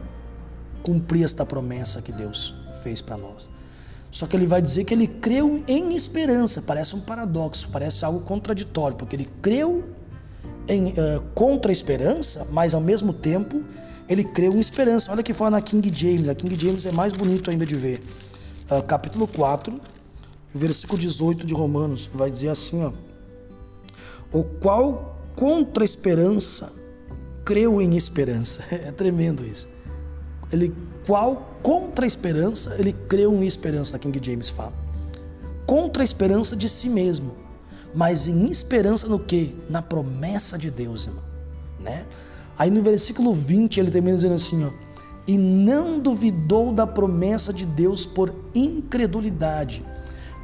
cumprir 0.82 1.24
esta 1.24 1.44
promessa 1.44 2.02
que 2.02 2.12
Deus 2.12 2.54
fez 2.82 3.00
para 3.00 3.16
nós. 3.16 3.48
Só 4.10 4.26
que 4.26 4.36
ele 4.36 4.46
vai 4.46 4.62
dizer 4.62 4.84
que 4.84 4.94
ele 4.94 5.08
creu 5.08 5.64
em 5.66 5.94
esperança. 5.94 6.62
Parece 6.62 6.94
um 6.94 7.00
paradoxo, 7.00 7.68
parece 7.72 8.04
algo 8.04 8.20
contraditório, 8.20 8.96
porque 8.96 9.16
ele 9.16 9.28
creu 9.42 9.88
em, 10.68 10.90
uh, 10.90 11.20
contra 11.34 11.70
a 11.70 11.72
esperança, 11.72 12.46
mas 12.50 12.74
ao 12.74 12.80
mesmo 12.80 13.12
tempo 13.12 13.64
ele 14.08 14.22
creu 14.22 14.52
em 14.52 14.60
esperança. 14.60 15.10
Olha 15.10 15.22
que 15.22 15.32
fala 15.32 15.52
na 15.52 15.62
King 15.62 15.90
James. 15.92 16.28
A 16.28 16.34
King 16.34 16.54
James 16.58 16.86
é 16.86 16.92
mais 16.92 17.12
bonito 17.12 17.50
ainda 17.50 17.66
de 17.66 17.74
ver. 17.74 18.02
Uh, 18.70 18.82
capítulo 18.82 19.26
4, 19.26 19.80
versículo 20.54 20.98
18 20.98 21.44
de 21.44 21.52
Romanos, 21.52 22.08
vai 22.12 22.30
dizer 22.30 22.48
assim, 22.48 22.84
ó. 22.84 22.92
O 24.32 24.44
qual 24.44 25.18
contra 25.34 25.84
esperança 25.84 26.72
creu 27.44 27.80
em 27.80 27.96
esperança. 27.96 28.62
É 28.70 28.90
tremendo 28.90 29.44
isso. 29.44 29.68
Ele 30.52 30.74
qual 31.06 31.58
contra 31.62 32.06
esperança, 32.06 32.76
ele 32.78 32.92
creu 33.08 33.34
em 33.34 33.46
esperança, 33.46 33.98
King 33.98 34.18
James 34.22 34.48
fala. 34.48 34.72
Contra 35.66 36.02
esperança 36.02 36.56
de 36.56 36.68
si 36.68 36.88
mesmo, 36.88 37.32
mas 37.94 38.26
em 38.26 38.46
esperança 38.46 39.06
no 39.06 39.18
que? 39.18 39.56
Na 39.68 39.82
promessa 39.82 40.56
de 40.56 40.70
Deus, 40.70 41.06
irmão, 41.06 41.22
né? 41.80 42.06
Aí 42.58 42.70
no 42.70 42.82
versículo 42.82 43.32
20 43.32 43.80
ele 43.80 43.90
termina 43.90 44.16
dizendo 44.16 44.34
assim, 44.34 44.64
ó, 44.64 44.70
e 45.26 45.36
não 45.36 45.98
duvidou 45.98 46.72
da 46.72 46.86
promessa 46.86 47.52
de 47.52 47.66
Deus 47.66 48.06
por 48.06 48.34
incredulidade, 48.54 49.84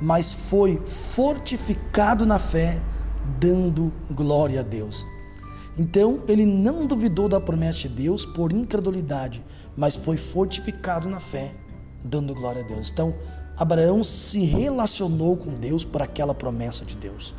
mas 0.00 0.33
foi 0.33 0.80
fortificado 0.85 2.25
na 2.25 2.38
fé, 2.38 2.80
dando 3.38 3.92
glória 4.11 4.61
a 4.61 4.62
Deus. 4.62 5.07
Então 5.76 6.23
ele 6.26 6.45
não 6.45 6.87
duvidou 6.87 7.28
da 7.28 7.40
promessa 7.40 7.80
de 7.80 7.88
Deus 7.88 8.25
por 8.25 8.52
incredulidade, 8.52 9.45
mas 9.76 9.95
foi 9.97 10.16
fortificado 10.16 11.09
na 11.09 11.21
fé, 11.21 11.54
dando 12.04 12.35
glória 12.35 12.62
a 12.62 12.66
Deus. 12.66 12.90
Então 12.90 13.14
Abraão 13.57 14.02
se 14.02 14.40
relacionou 14.40 15.37
com 15.37 15.54
Deus 15.54 15.85
por 15.85 16.02
aquela 16.02 16.35
promessa 16.35 16.85
de 16.85 16.97
Deus. 16.97 17.35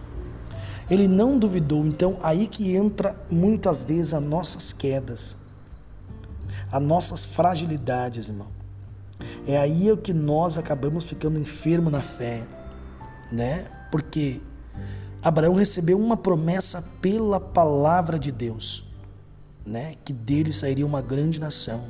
Ele 0.90 1.08
não 1.08 1.40
duvidou, 1.40 1.86
então 1.86 2.20
aí 2.22 2.48
que 2.48 2.76
entra 2.76 3.20
muitas 3.30 3.84
vezes 3.84 4.14
as 4.14 4.22
nossas 4.22 4.74
quedas, 4.74 5.38
as 6.72 6.82
nossas 6.82 7.26
fragilidades, 7.26 8.28
irmão. 8.28 8.61
É 9.48 9.58
aí 9.58 9.96
que 9.98 10.14
nós 10.14 10.58
acabamos 10.58 11.06
ficando 11.06 11.40
enfermos 11.40 11.92
na 11.92 12.02
fé, 12.02 12.44
né? 13.32 13.66
Porque 13.92 14.42
Abraão 15.22 15.54
recebeu 15.54 16.00
uma 16.00 16.18
promessa 16.18 16.84
pela 17.02 17.40
palavra 17.40 18.18
de 18.18 18.32
Deus, 18.32 18.86
né? 19.66 19.96
Que 20.04 20.14
dele 20.14 20.52
sairia 20.52 20.86
uma 20.86 21.02
grande 21.02 21.40
nação. 21.40 21.84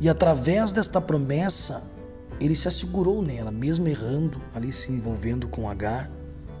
E 0.00 0.08
através 0.08 0.72
desta 0.72 1.00
promessa, 1.00 1.82
ele 2.38 2.54
se 2.54 2.68
assegurou 2.68 3.22
nela, 3.22 3.50
mesmo 3.50 3.88
errando, 3.88 4.40
ali 4.54 4.70
se 4.70 4.92
envolvendo 4.92 5.48
com 5.48 5.68
Agar, 5.68 6.10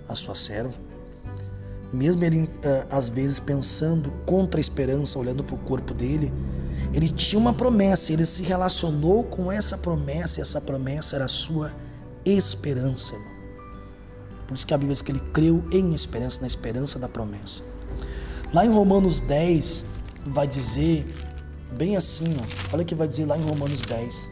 a 0.08 0.14
sua 0.14 0.34
serva. 0.34 0.74
Mesmo 1.92 2.24
ele, 2.24 2.50
eh, 2.62 2.86
às 2.90 3.08
vezes, 3.08 3.38
pensando 3.38 4.10
contra 4.24 4.58
a 4.58 4.62
esperança, 4.62 5.18
olhando 5.18 5.44
para 5.44 5.54
o 5.54 5.58
corpo 5.58 5.94
dele, 5.94 6.32
ele 6.92 7.08
tinha 7.08 7.38
uma 7.38 7.52
promessa, 7.52 8.12
ele 8.12 8.26
se 8.26 8.42
relacionou 8.42 9.24
com 9.24 9.50
essa 9.50 9.76
promessa, 9.76 10.40
e 10.40 10.42
essa 10.42 10.60
promessa 10.60 11.16
era 11.16 11.24
a 11.24 11.28
sua 11.28 11.72
esperança, 12.24 13.14
irmão. 13.14 13.36
Por 14.46 14.54
isso 14.54 14.66
que 14.66 14.74
a 14.74 14.78
Bíblia 14.78 14.92
diz 14.92 15.02
que 15.02 15.12
ele 15.12 15.20
creu 15.20 15.64
em 15.72 15.92
esperança, 15.94 16.40
na 16.40 16.46
esperança 16.46 16.98
da 16.98 17.08
promessa. 17.08 17.62
Lá 18.52 18.64
em 18.64 18.70
Romanos 18.70 19.20
10, 19.20 19.84
vai 20.26 20.46
dizer 20.46 21.06
bem 21.76 21.96
assim, 21.96 22.36
ó, 22.38 22.74
olha 22.74 22.82
o 22.82 22.86
que 22.86 22.94
vai 22.94 23.08
dizer 23.08 23.26
lá 23.26 23.36
em 23.36 23.42
Romanos 23.42 23.82
10. 23.82 24.24
Uh, 24.24 24.30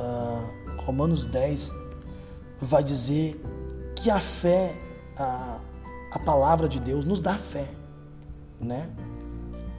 ah, 0.00 0.50
Romanos 0.78 1.24
10 1.24 1.72
vai 2.60 2.82
dizer 2.82 3.40
que 3.94 4.10
a 4.10 4.18
fé, 4.18 4.74
a, 5.16 5.58
a 6.10 6.18
palavra 6.18 6.68
de 6.68 6.80
Deus 6.80 7.04
nos 7.04 7.22
dá 7.22 7.38
fé, 7.38 7.68
né? 8.60 8.90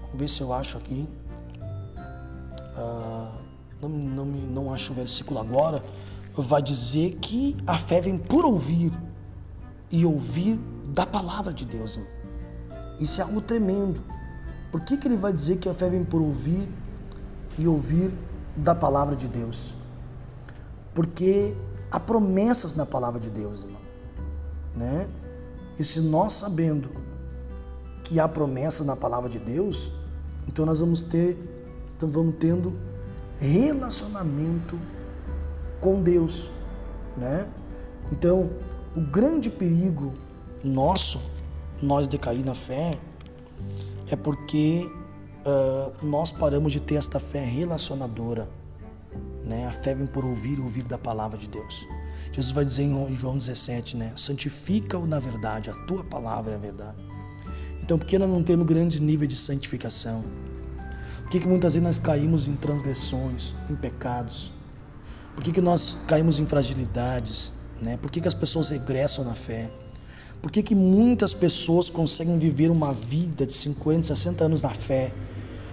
Vamos 0.03 0.19
ver 0.19 0.29
se 0.29 0.41
eu 0.41 0.53
acho 0.53 0.77
aqui. 0.77 1.07
Não, 3.81 3.89
não, 3.89 4.25
não 4.25 4.73
acho 4.73 4.91
o 4.93 4.95
versículo 4.95 5.39
agora. 5.39 5.83
Vai 6.33 6.61
dizer 6.61 7.17
que 7.21 7.57
a 7.67 7.77
fé 7.77 7.99
vem 7.99 8.17
por 8.17 8.45
ouvir 8.45 8.91
e 9.91 10.05
ouvir 10.05 10.57
da 10.93 11.05
palavra 11.05 11.53
de 11.53 11.65
Deus. 11.65 11.97
Irmão. 11.97 12.11
Isso 12.99 13.19
é 13.19 13.23
algo 13.23 13.41
tremendo. 13.41 14.01
Por 14.71 14.81
que, 14.81 14.95
que 14.95 15.07
ele 15.07 15.17
vai 15.17 15.33
dizer 15.33 15.57
que 15.57 15.67
a 15.67 15.73
fé 15.73 15.89
vem 15.89 16.03
por 16.03 16.21
ouvir 16.21 16.69
e 17.57 17.67
ouvir 17.67 18.13
da 18.55 18.73
palavra 18.73 19.15
de 19.15 19.27
Deus? 19.27 19.75
Porque 20.93 21.55
há 21.91 21.99
promessas 21.99 22.75
na 22.75 22.85
palavra 22.85 23.19
de 23.19 23.29
Deus, 23.29 23.63
irmão 23.63 23.81
né? 24.75 25.07
E 25.77 25.83
se 25.83 26.01
nós 26.01 26.33
sabendo 26.33 26.89
que 28.03 28.19
há 28.19 28.27
promessa 28.27 28.83
na 28.83 28.95
palavra 28.95 29.29
de 29.29 29.39
Deus, 29.39 29.91
então 30.47 30.65
nós 30.65 30.79
vamos 30.79 31.01
ter, 31.01 31.37
então 32.01 32.09
vamos 32.09 32.33
tendo 32.39 32.73
relacionamento 33.39 34.75
com 35.79 36.01
Deus, 36.01 36.49
né? 37.15 37.47
Então, 38.11 38.49
o 38.95 39.01
grande 39.01 39.51
perigo 39.51 40.11
nosso, 40.63 41.21
nós 41.79 42.07
decair 42.07 42.43
na 42.43 42.55
fé, 42.55 42.97
é 44.09 44.15
porque 44.15 44.91
uh, 45.45 45.93
nós 46.03 46.31
paramos 46.31 46.73
de 46.73 46.79
ter 46.79 46.95
esta 46.95 47.19
fé 47.19 47.45
relacionadora, 47.45 48.49
né? 49.45 49.67
A 49.67 49.71
fé 49.71 49.93
vem 49.93 50.07
por 50.07 50.25
ouvir 50.25 50.57
e 50.57 50.61
ouvir 50.61 50.83
da 50.83 50.97
palavra 50.97 51.37
de 51.37 51.47
Deus. 51.47 51.87
Jesus 52.31 52.51
vai 52.51 52.65
dizer 52.65 52.81
em 52.81 53.13
João 53.13 53.37
17, 53.37 53.95
né? 53.95 54.11
Santifica-o 54.15 55.05
na 55.05 55.19
verdade, 55.19 55.69
a 55.69 55.73
tua 55.85 56.03
palavra 56.03 56.53
é 56.53 56.55
a 56.55 56.59
verdade. 56.59 56.97
Então, 57.83 57.99
por 57.99 58.07
que 58.07 58.17
nós 58.17 58.29
não 58.29 58.41
temos 58.41 58.65
grandes 58.65 58.99
níveis 58.99 59.29
de 59.29 59.37
santificação? 59.37 60.23
Que, 61.31 61.39
que 61.39 61.47
muitas 61.47 61.75
vezes 61.75 61.85
nós 61.85 61.97
caímos 61.97 62.49
em 62.49 62.57
transgressões, 62.57 63.55
em 63.69 63.75
pecados? 63.75 64.53
Por 65.33 65.41
que, 65.41 65.53
que 65.53 65.61
nós 65.61 65.97
caímos 66.05 66.41
em 66.41 66.45
fragilidades? 66.45 67.53
Né? 67.81 67.95
Por 67.95 68.11
que, 68.11 68.19
que 68.19 68.27
as 68.27 68.33
pessoas 68.33 68.69
regressam 68.69 69.23
na 69.23 69.33
fé? 69.33 69.71
Por 70.41 70.51
que, 70.51 70.61
que 70.61 70.75
muitas 70.75 71.33
pessoas 71.33 71.89
conseguem 71.89 72.37
viver 72.37 72.69
uma 72.69 72.91
vida 72.91 73.47
de 73.47 73.53
50, 73.53 74.07
60 74.07 74.43
anos 74.43 74.61
na 74.61 74.73
fé? 74.73 75.13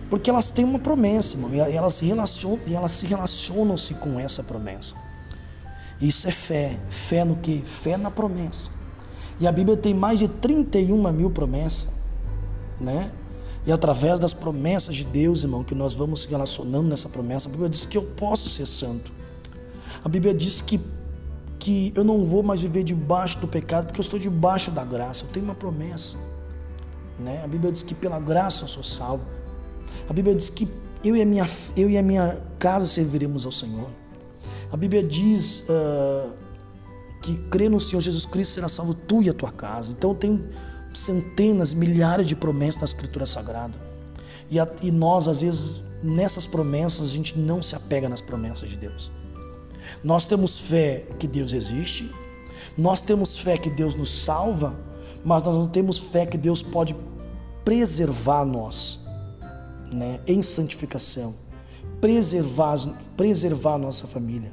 Porque 0.09 0.31
elas 0.31 0.49
têm 0.49 0.65
uma 0.65 0.79
promessa, 0.79 1.37
irmão, 1.37 1.53
e 1.53 1.59
elas, 1.59 1.99
relacionam, 1.99 2.61
e 2.65 2.75
elas 2.77 2.93
se 2.93 3.07
relacionam-se 3.07 3.95
com 3.95 4.21
essa 4.21 4.45
promessa. 4.45 4.95
Isso 6.01 6.29
é 6.29 6.31
fé. 6.31 6.79
Fé 6.89 7.25
no 7.25 7.35
que? 7.35 7.63
Fé 7.63 7.97
na 7.97 8.13
promessa. 8.13 8.71
E 9.41 9.47
a 9.49 9.51
Bíblia 9.51 9.77
tem 9.77 9.93
mais 9.93 10.21
de 10.21 10.29
31 10.29 11.13
mil 11.13 11.33
promessas, 11.33 11.89
né? 12.81 13.11
E 13.69 13.73
através 13.73 14.19
das 14.19 14.33
promessas 14.33 14.97
de 14.97 15.05
Deus, 15.05 15.43
irmão, 15.43 15.63
que 15.63 15.75
nós 15.75 15.95
vamos 15.95 16.23
se 16.23 16.29
relacionando 16.29 16.89
nessa 16.89 17.07
promessa, 17.07 17.51
a 17.51 17.53
Bíblia 17.53 17.69
diz 17.69 17.85
que 17.85 17.99
eu 17.99 18.03
posso 18.03 18.49
ser 18.49 18.65
santo. 18.65 19.13
A 20.03 20.09
Bíblia 20.09 20.33
diz 20.33 20.63
que, 20.63 20.81
que 21.59 21.93
eu 21.95 22.03
não 22.03 22.25
vou 22.25 22.43
mais 22.43 22.63
viver 22.63 22.83
debaixo 22.83 23.39
do 23.41 23.47
pecado, 23.47 23.89
porque 23.89 24.01
eu 24.01 24.03
estou 24.03 24.19
debaixo 24.19 24.71
da 24.71 24.83
graça. 24.83 25.25
Eu 25.25 25.29
tenho 25.29 25.45
uma 25.45 25.55
promessa. 25.55 26.17
Né? 27.19 27.45
A 27.45 27.47
Bíblia 27.47 27.71
diz 27.71 27.83
que 27.83 27.95
pela 27.95 28.19
graça 28.19 28.65
eu 28.65 28.69
sou 28.69 28.83
salvo. 28.83 29.25
A 30.09 30.15
Bíblia 30.15 30.35
diz 30.35 30.49
que 30.49 30.67
eu 31.05 31.15
e 31.15 31.21
a 31.21 31.27
minha, 31.27 31.47
eu 31.77 31.91
e 31.91 31.99
a 31.99 32.03
minha 32.03 32.41
casa 32.59 32.87
serviremos 32.87 33.45
ao 33.45 33.53
Senhor. 33.53 33.91
A 34.73 34.79
Bíblia 34.79 35.03
diz 35.03 35.65
uh, 35.69 36.33
que 37.21 37.37
crê 37.51 37.69
no 37.69 37.79
Senhor 37.79 38.01
Jesus 38.01 38.25
Cristo 38.25 38.55
será 38.55 38.69
salvo 38.71 38.95
tu 38.95 39.23
e 39.23 39.29
a 39.29 39.35
tua 39.35 39.53
casa. 39.53 39.91
Então 39.93 40.15
tem 40.15 40.43
centenas, 40.93 41.73
milhares 41.73 42.27
de 42.27 42.37
promessas 42.37 42.81
na 42.81 42.85
Escritura 42.87 43.27
Sagrada. 43.27 43.79
E, 44.51 44.59
a, 44.59 44.69
e 44.83 44.91
nós, 44.91 45.29
às 45.29 45.41
vezes, 45.41 45.83
nessas 46.03 46.47
promessas, 46.47 47.09
a 47.09 47.13
gente 47.13 47.39
não 47.39 47.61
se 47.61 47.75
apega 47.75 48.09
nas 48.09 48.21
promessas 48.21 48.69
de 48.69 48.77
Deus. 48.77 49.13
Nós 50.03 50.27
temos 50.27 50.59
fé 50.59 51.07
que 51.19 51.27
Deus 51.27 51.53
existe, 51.53 52.11
nós 52.77 53.01
temos 53.01 53.41
fé 53.41 53.57
que 53.57 53.71
Deus 53.71 53.95
nos 53.95 54.23
salva, 54.23 54.79
mas 55.25 55.43
nós 55.43 55.55
não 55.55 55.69
temos 55.69 55.99
fé 55.99 56.27
que 56.27 56.39
Deus 56.39 56.63
pode 56.63 56.95
preservar 57.65 58.45
nós 58.45 59.01
né, 59.93 60.21
em 60.27 60.43
santificação, 60.43 61.35
preservar, 62.01 62.79
preservar 63.17 63.75
a 63.75 63.79
nossa 63.79 64.07
família, 64.07 64.53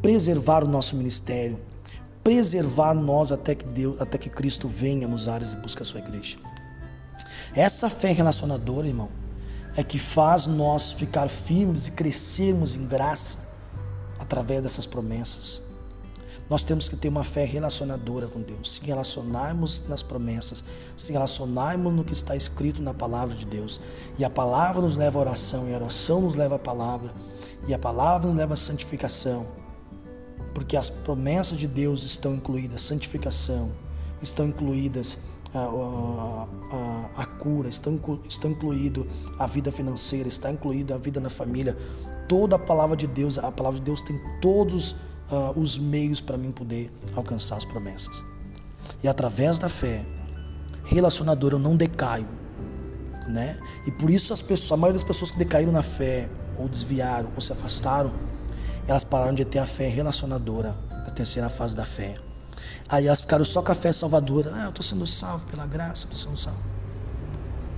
preservar 0.00 0.64
o 0.64 0.68
nosso 0.68 0.96
ministério, 0.96 1.58
preservar 2.22 2.94
nós 2.94 3.32
até 3.32 3.54
que 3.54 3.64
Deus, 3.64 4.00
até 4.00 4.18
que 4.18 4.28
Cristo 4.28 4.68
venha 4.68 5.06
nos 5.08 5.28
ares 5.28 5.52
e 5.52 5.56
busque 5.56 5.82
a 5.82 5.84
sua 5.84 6.00
igreja. 6.00 6.38
Essa 7.54 7.88
fé 7.88 8.12
relacionadora, 8.12 8.86
irmão, 8.86 9.08
é 9.76 9.82
que 9.82 9.98
faz 9.98 10.46
nós 10.46 10.92
ficar 10.92 11.28
firmes 11.28 11.88
e 11.88 11.92
crescermos 11.92 12.74
em 12.74 12.86
graça 12.86 13.38
através 14.18 14.62
dessas 14.62 14.86
promessas. 14.86 15.62
Nós 16.50 16.64
temos 16.64 16.88
que 16.88 16.96
ter 16.96 17.08
uma 17.08 17.24
fé 17.24 17.44
relacionadora 17.44 18.26
com 18.26 18.40
Deus, 18.40 18.74
se 18.74 18.80
relacionarmos 18.80 19.84
nas 19.86 20.02
promessas, 20.02 20.64
se 20.96 21.12
relacionarmos 21.12 21.92
no 21.92 22.02
que 22.02 22.12
está 22.12 22.34
escrito 22.34 22.80
na 22.80 22.94
palavra 22.94 23.34
de 23.34 23.44
Deus. 23.44 23.78
E 24.18 24.24
a 24.24 24.30
palavra 24.30 24.80
nos 24.80 24.96
leva 24.96 25.18
à 25.18 25.20
oração, 25.20 25.68
e 25.68 25.74
a 25.74 25.76
oração 25.76 26.22
nos 26.22 26.34
leva 26.36 26.56
à 26.56 26.58
palavra, 26.58 27.12
e 27.66 27.74
a 27.74 27.78
palavra 27.78 28.28
nos 28.28 28.36
leva 28.36 28.54
à 28.54 28.56
santificação. 28.56 29.46
Porque 30.58 30.76
as 30.76 30.90
promessas 30.90 31.56
de 31.56 31.68
Deus 31.68 32.02
estão 32.02 32.34
incluídas 32.34 32.82
santificação, 32.82 33.70
estão 34.20 34.48
incluídas 34.48 35.16
a, 35.54 35.60
a, 35.60 36.48
a, 36.72 37.22
a 37.22 37.26
cura, 37.26 37.68
estão, 37.68 38.00
estão 38.28 38.50
incluído 38.50 39.06
a 39.38 39.46
vida 39.46 39.70
financeira, 39.70 40.28
está 40.28 40.50
incluída 40.50 40.96
a 40.96 40.98
vida 40.98 41.20
na 41.20 41.30
família. 41.30 41.76
Toda 42.26 42.56
a 42.56 42.58
palavra 42.58 42.96
de 42.96 43.06
Deus, 43.06 43.38
a 43.38 43.52
palavra 43.52 43.78
de 43.78 43.84
Deus 43.84 44.02
tem 44.02 44.20
todos 44.42 44.96
uh, 45.30 45.52
os 45.54 45.78
meios 45.78 46.20
para 46.20 46.36
mim 46.36 46.50
poder 46.50 46.90
alcançar 47.14 47.56
as 47.56 47.64
promessas. 47.64 48.24
E 49.00 49.06
através 49.06 49.60
da 49.60 49.68
fé 49.68 50.04
relacionadora 50.84 51.54
eu 51.54 51.60
não 51.60 51.76
decaio, 51.76 52.26
né? 53.28 53.60
E 53.86 53.92
por 53.92 54.10
isso 54.10 54.32
as 54.32 54.42
pessoas, 54.42 54.72
a 54.72 54.76
maioria 54.76 54.98
das 54.98 55.06
pessoas 55.06 55.30
que 55.30 55.38
decaíram 55.38 55.70
na 55.70 55.84
fé, 55.84 56.28
ou 56.58 56.68
desviaram, 56.68 57.30
ou 57.36 57.40
se 57.40 57.52
afastaram, 57.52 58.12
elas 58.88 59.04
pararam 59.04 59.34
de 59.34 59.44
ter 59.44 59.58
a 59.58 59.66
fé 59.66 59.86
relacionadora, 59.86 60.74
a 61.06 61.10
terceira 61.10 61.50
fase 61.50 61.76
da 61.76 61.84
fé. 61.84 62.14
Aí 62.88 63.06
elas 63.06 63.20
ficaram 63.20 63.44
só 63.44 63.60
com 63.60 63.70
a 63.70 63.74
fé 63.74 63.92
salvadora. 63.92 64.50
Ah, 64.54 64.64
eu 64.64 64.70
estou 64.70 64.82
sendo 64.82 65.06
salvo 65.06 65.44
pela 65.46 65.66
graça, 65.66 66.04
estou 66.04 66.18
sendo 66.18 66.38
salvo. 66.38 66.58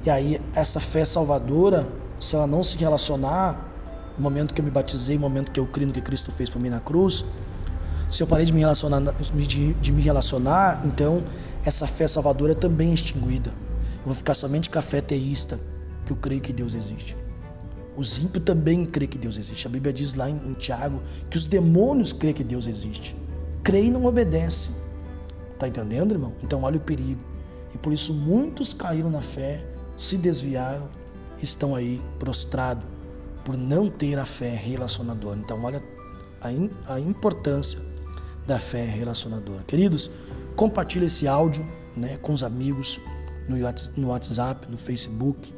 E 0.04 0.08
aí 0.08 0.40
essa 0.54 0.78
fé 0.78 1.04
salvadora, 1.04 1.86
se 2.20 2.36
ela 2.36 2.46
não 2.46 2.62
se 2.62 2.78
relacionar 2.78 3.58
no 4.16 4.22
momento 4.22 4.54
que 4.54 4.60
eu 4.60 4.64
me 4.64 4.70
batizei, 4.70 5.16
no 5.16 5.22
momento 5.22 5.50
que 5.50 5.58
eu 5.58 5.66
creio 5.66 5.88
no 5.88 5.92
que 5.92 6.00
Cristo 6.00 6.30
fez 6.30 6.48
por 6.48 6.62
mim 6.62 6.68
na 6.68 6.78
cruz, 6.78 7.24
se 8.08 8.22
eu 8.22 8.26
parei 8.26 8.46
de 8.46 8.52
me 8.52 8.60
relacionar, 8.60 9.00
de, 9.00 9.74
de 9.74 9.92
me 9.92 10.02
relacionar, 10.02 10.82
então 10.84 11.24
essa 11.64 11.88
fé 11.88 12.06
salvadora 12.06 12.54
também 12.54 12.92
é 12.92 12.94
extinguida. 12.94 13.50
Eu 13.98 14.06
vou 14.06 14.14
ficar 14.14 14.34
somente 14.34 14.70
com 14.70 14.78
a 14.78 14.82
fé 14.82 15.00
teísta, 15.00 15.58
que 16.06 16.12
eu 16.12 16.16
creio 16.16 16.40
que 16.40 16.52
Deus 16.52 16.74
existe. 16.74 17.16
Os 18.00 18.16
ímpios 18.16 18.42
também 18.44 18.86
creem 18.86 19.10
que 19.10 19.18
Deus 19.18 19.36
existe. 19.36 19.66
A 19.66 19.70
Bíblia 19.70 19.92
diz 19.92 20.14
lá 20.14 20.30
em, 20.30 20.36
em 20.36 20.54
Tiago 20.54 21.02
que 21.28 21.36
os 21.36 21.44
demônios 21.44 22.14
creem 22.14 22.32
que 22.32 22.42
Deus 22.42 22.66
existe. 22.66 23.14
Creem 23.62 23.88
e 23.88 23.90
não 23.90 24.06
obedecem. 24.06 24.74
Tá 25.58 25.68
entendendo, 25.68 26.12
irmão? 26.12 26.32
Então 26.42 26.62
olha 26.62 26.78
o 26.78 26.80
perigo. 26.80 27.20
E 27.74 27.76
por 27.76 27.92
isso 27.92 28.14
muitos 28.14 28.72
caíram 28.72 29.10
na 29.10 29.20
fé, 29.20 29.62
se 29.98 30.16
desviaram, 30.16 30.88
estão 31.42 31.74
aí 31.74 32.00
prostrados 32.18 32.84
por 33.44 33.54
não 33.54 33.90
ter 33.90 34.18
a 34.18 34.24
fé 34.24 34.48
relacionadora. 34.48 35.38
Então, 35.38 35.62
olha 35.62 35.82
a, 36.40 36.94
a 36.94 36.98
importância 36.98 37.78
da 38.46 38.58
fé 38.58 38.86
relacionadora. 38.86 39.62
Queridos, 39.66 40.10
compartilhe 40.56 41.04
esse 41.04 41.28
áudio 41.28 41.68
né, 41.94 42.16
com 42.16 42.32
os 42.32 42.42
amigos 42.42 42.98
no 43.46 44.08
WhatsApp, 44.08 44.70
no 44.70 44.78
Facebook. 44.78 45.52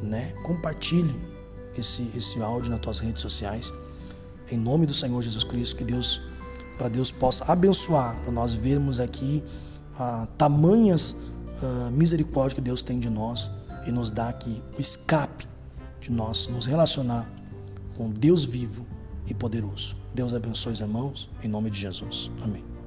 Né? 0.00 0.32
Compartilhe 0.44 1.37
esse, 1.78 2.10
esse 2.14 2.40
áudio 2.42 2.70
nas 2.70 2.80
tuas 2.80 2.98
redes 2.98 3.22
sociais. 3.22 3.72
Em 4.50 4.56
nome 4.56 4.86
do 4.86 4.94
Senhor 4.94 5.20
Jesus 5.22 5.44
Cristo, 5.44 5.76
que 5.76 5.84
Deus, 5.84 6.20
para 6.76 6.88
Deus 6.88 7.10
possa 7.10 7.44
abençoar, 7.50 8.18
para 8.22 8.32
nós 8.32 8.54
vermos 8.54 9.00
aqui 9.00 9.42
ah, 9.98 10.26
tamanhas 10.36 11.16
ah, 11.62 11.90
misericórdias 11.90 12.54
que 12.54 12.60
Deus 12.60 12.82
tem 12.82 12.98
de 12.98 13.10
nós 13.10 13.50
e 13.86 13.90
nos 13.90 14.10
dá 14.10 14.28
aqui 14.28 14.62
o 14.76 14.80
escape 14.80 15.46
de 16.00 16.10
nós 16.10 16.48
nos 16.48 16.66
relacionar 16.66 17.28
com 17.96 18.10
Deus 18.10 18.44
vivo 18.44 18.86
e 19.26 19.34
poderoso. 19.34 19.96
Deus 20.14 20.32
abençoe 20.34 20.72
os 20.72 20.80
irmãos, 20.80 21.28
em 21.42 21.48
nome 21.48 21.70
de 21.70 21.78
Jesus. 21.78 22.30
Amém. 22.42 22.77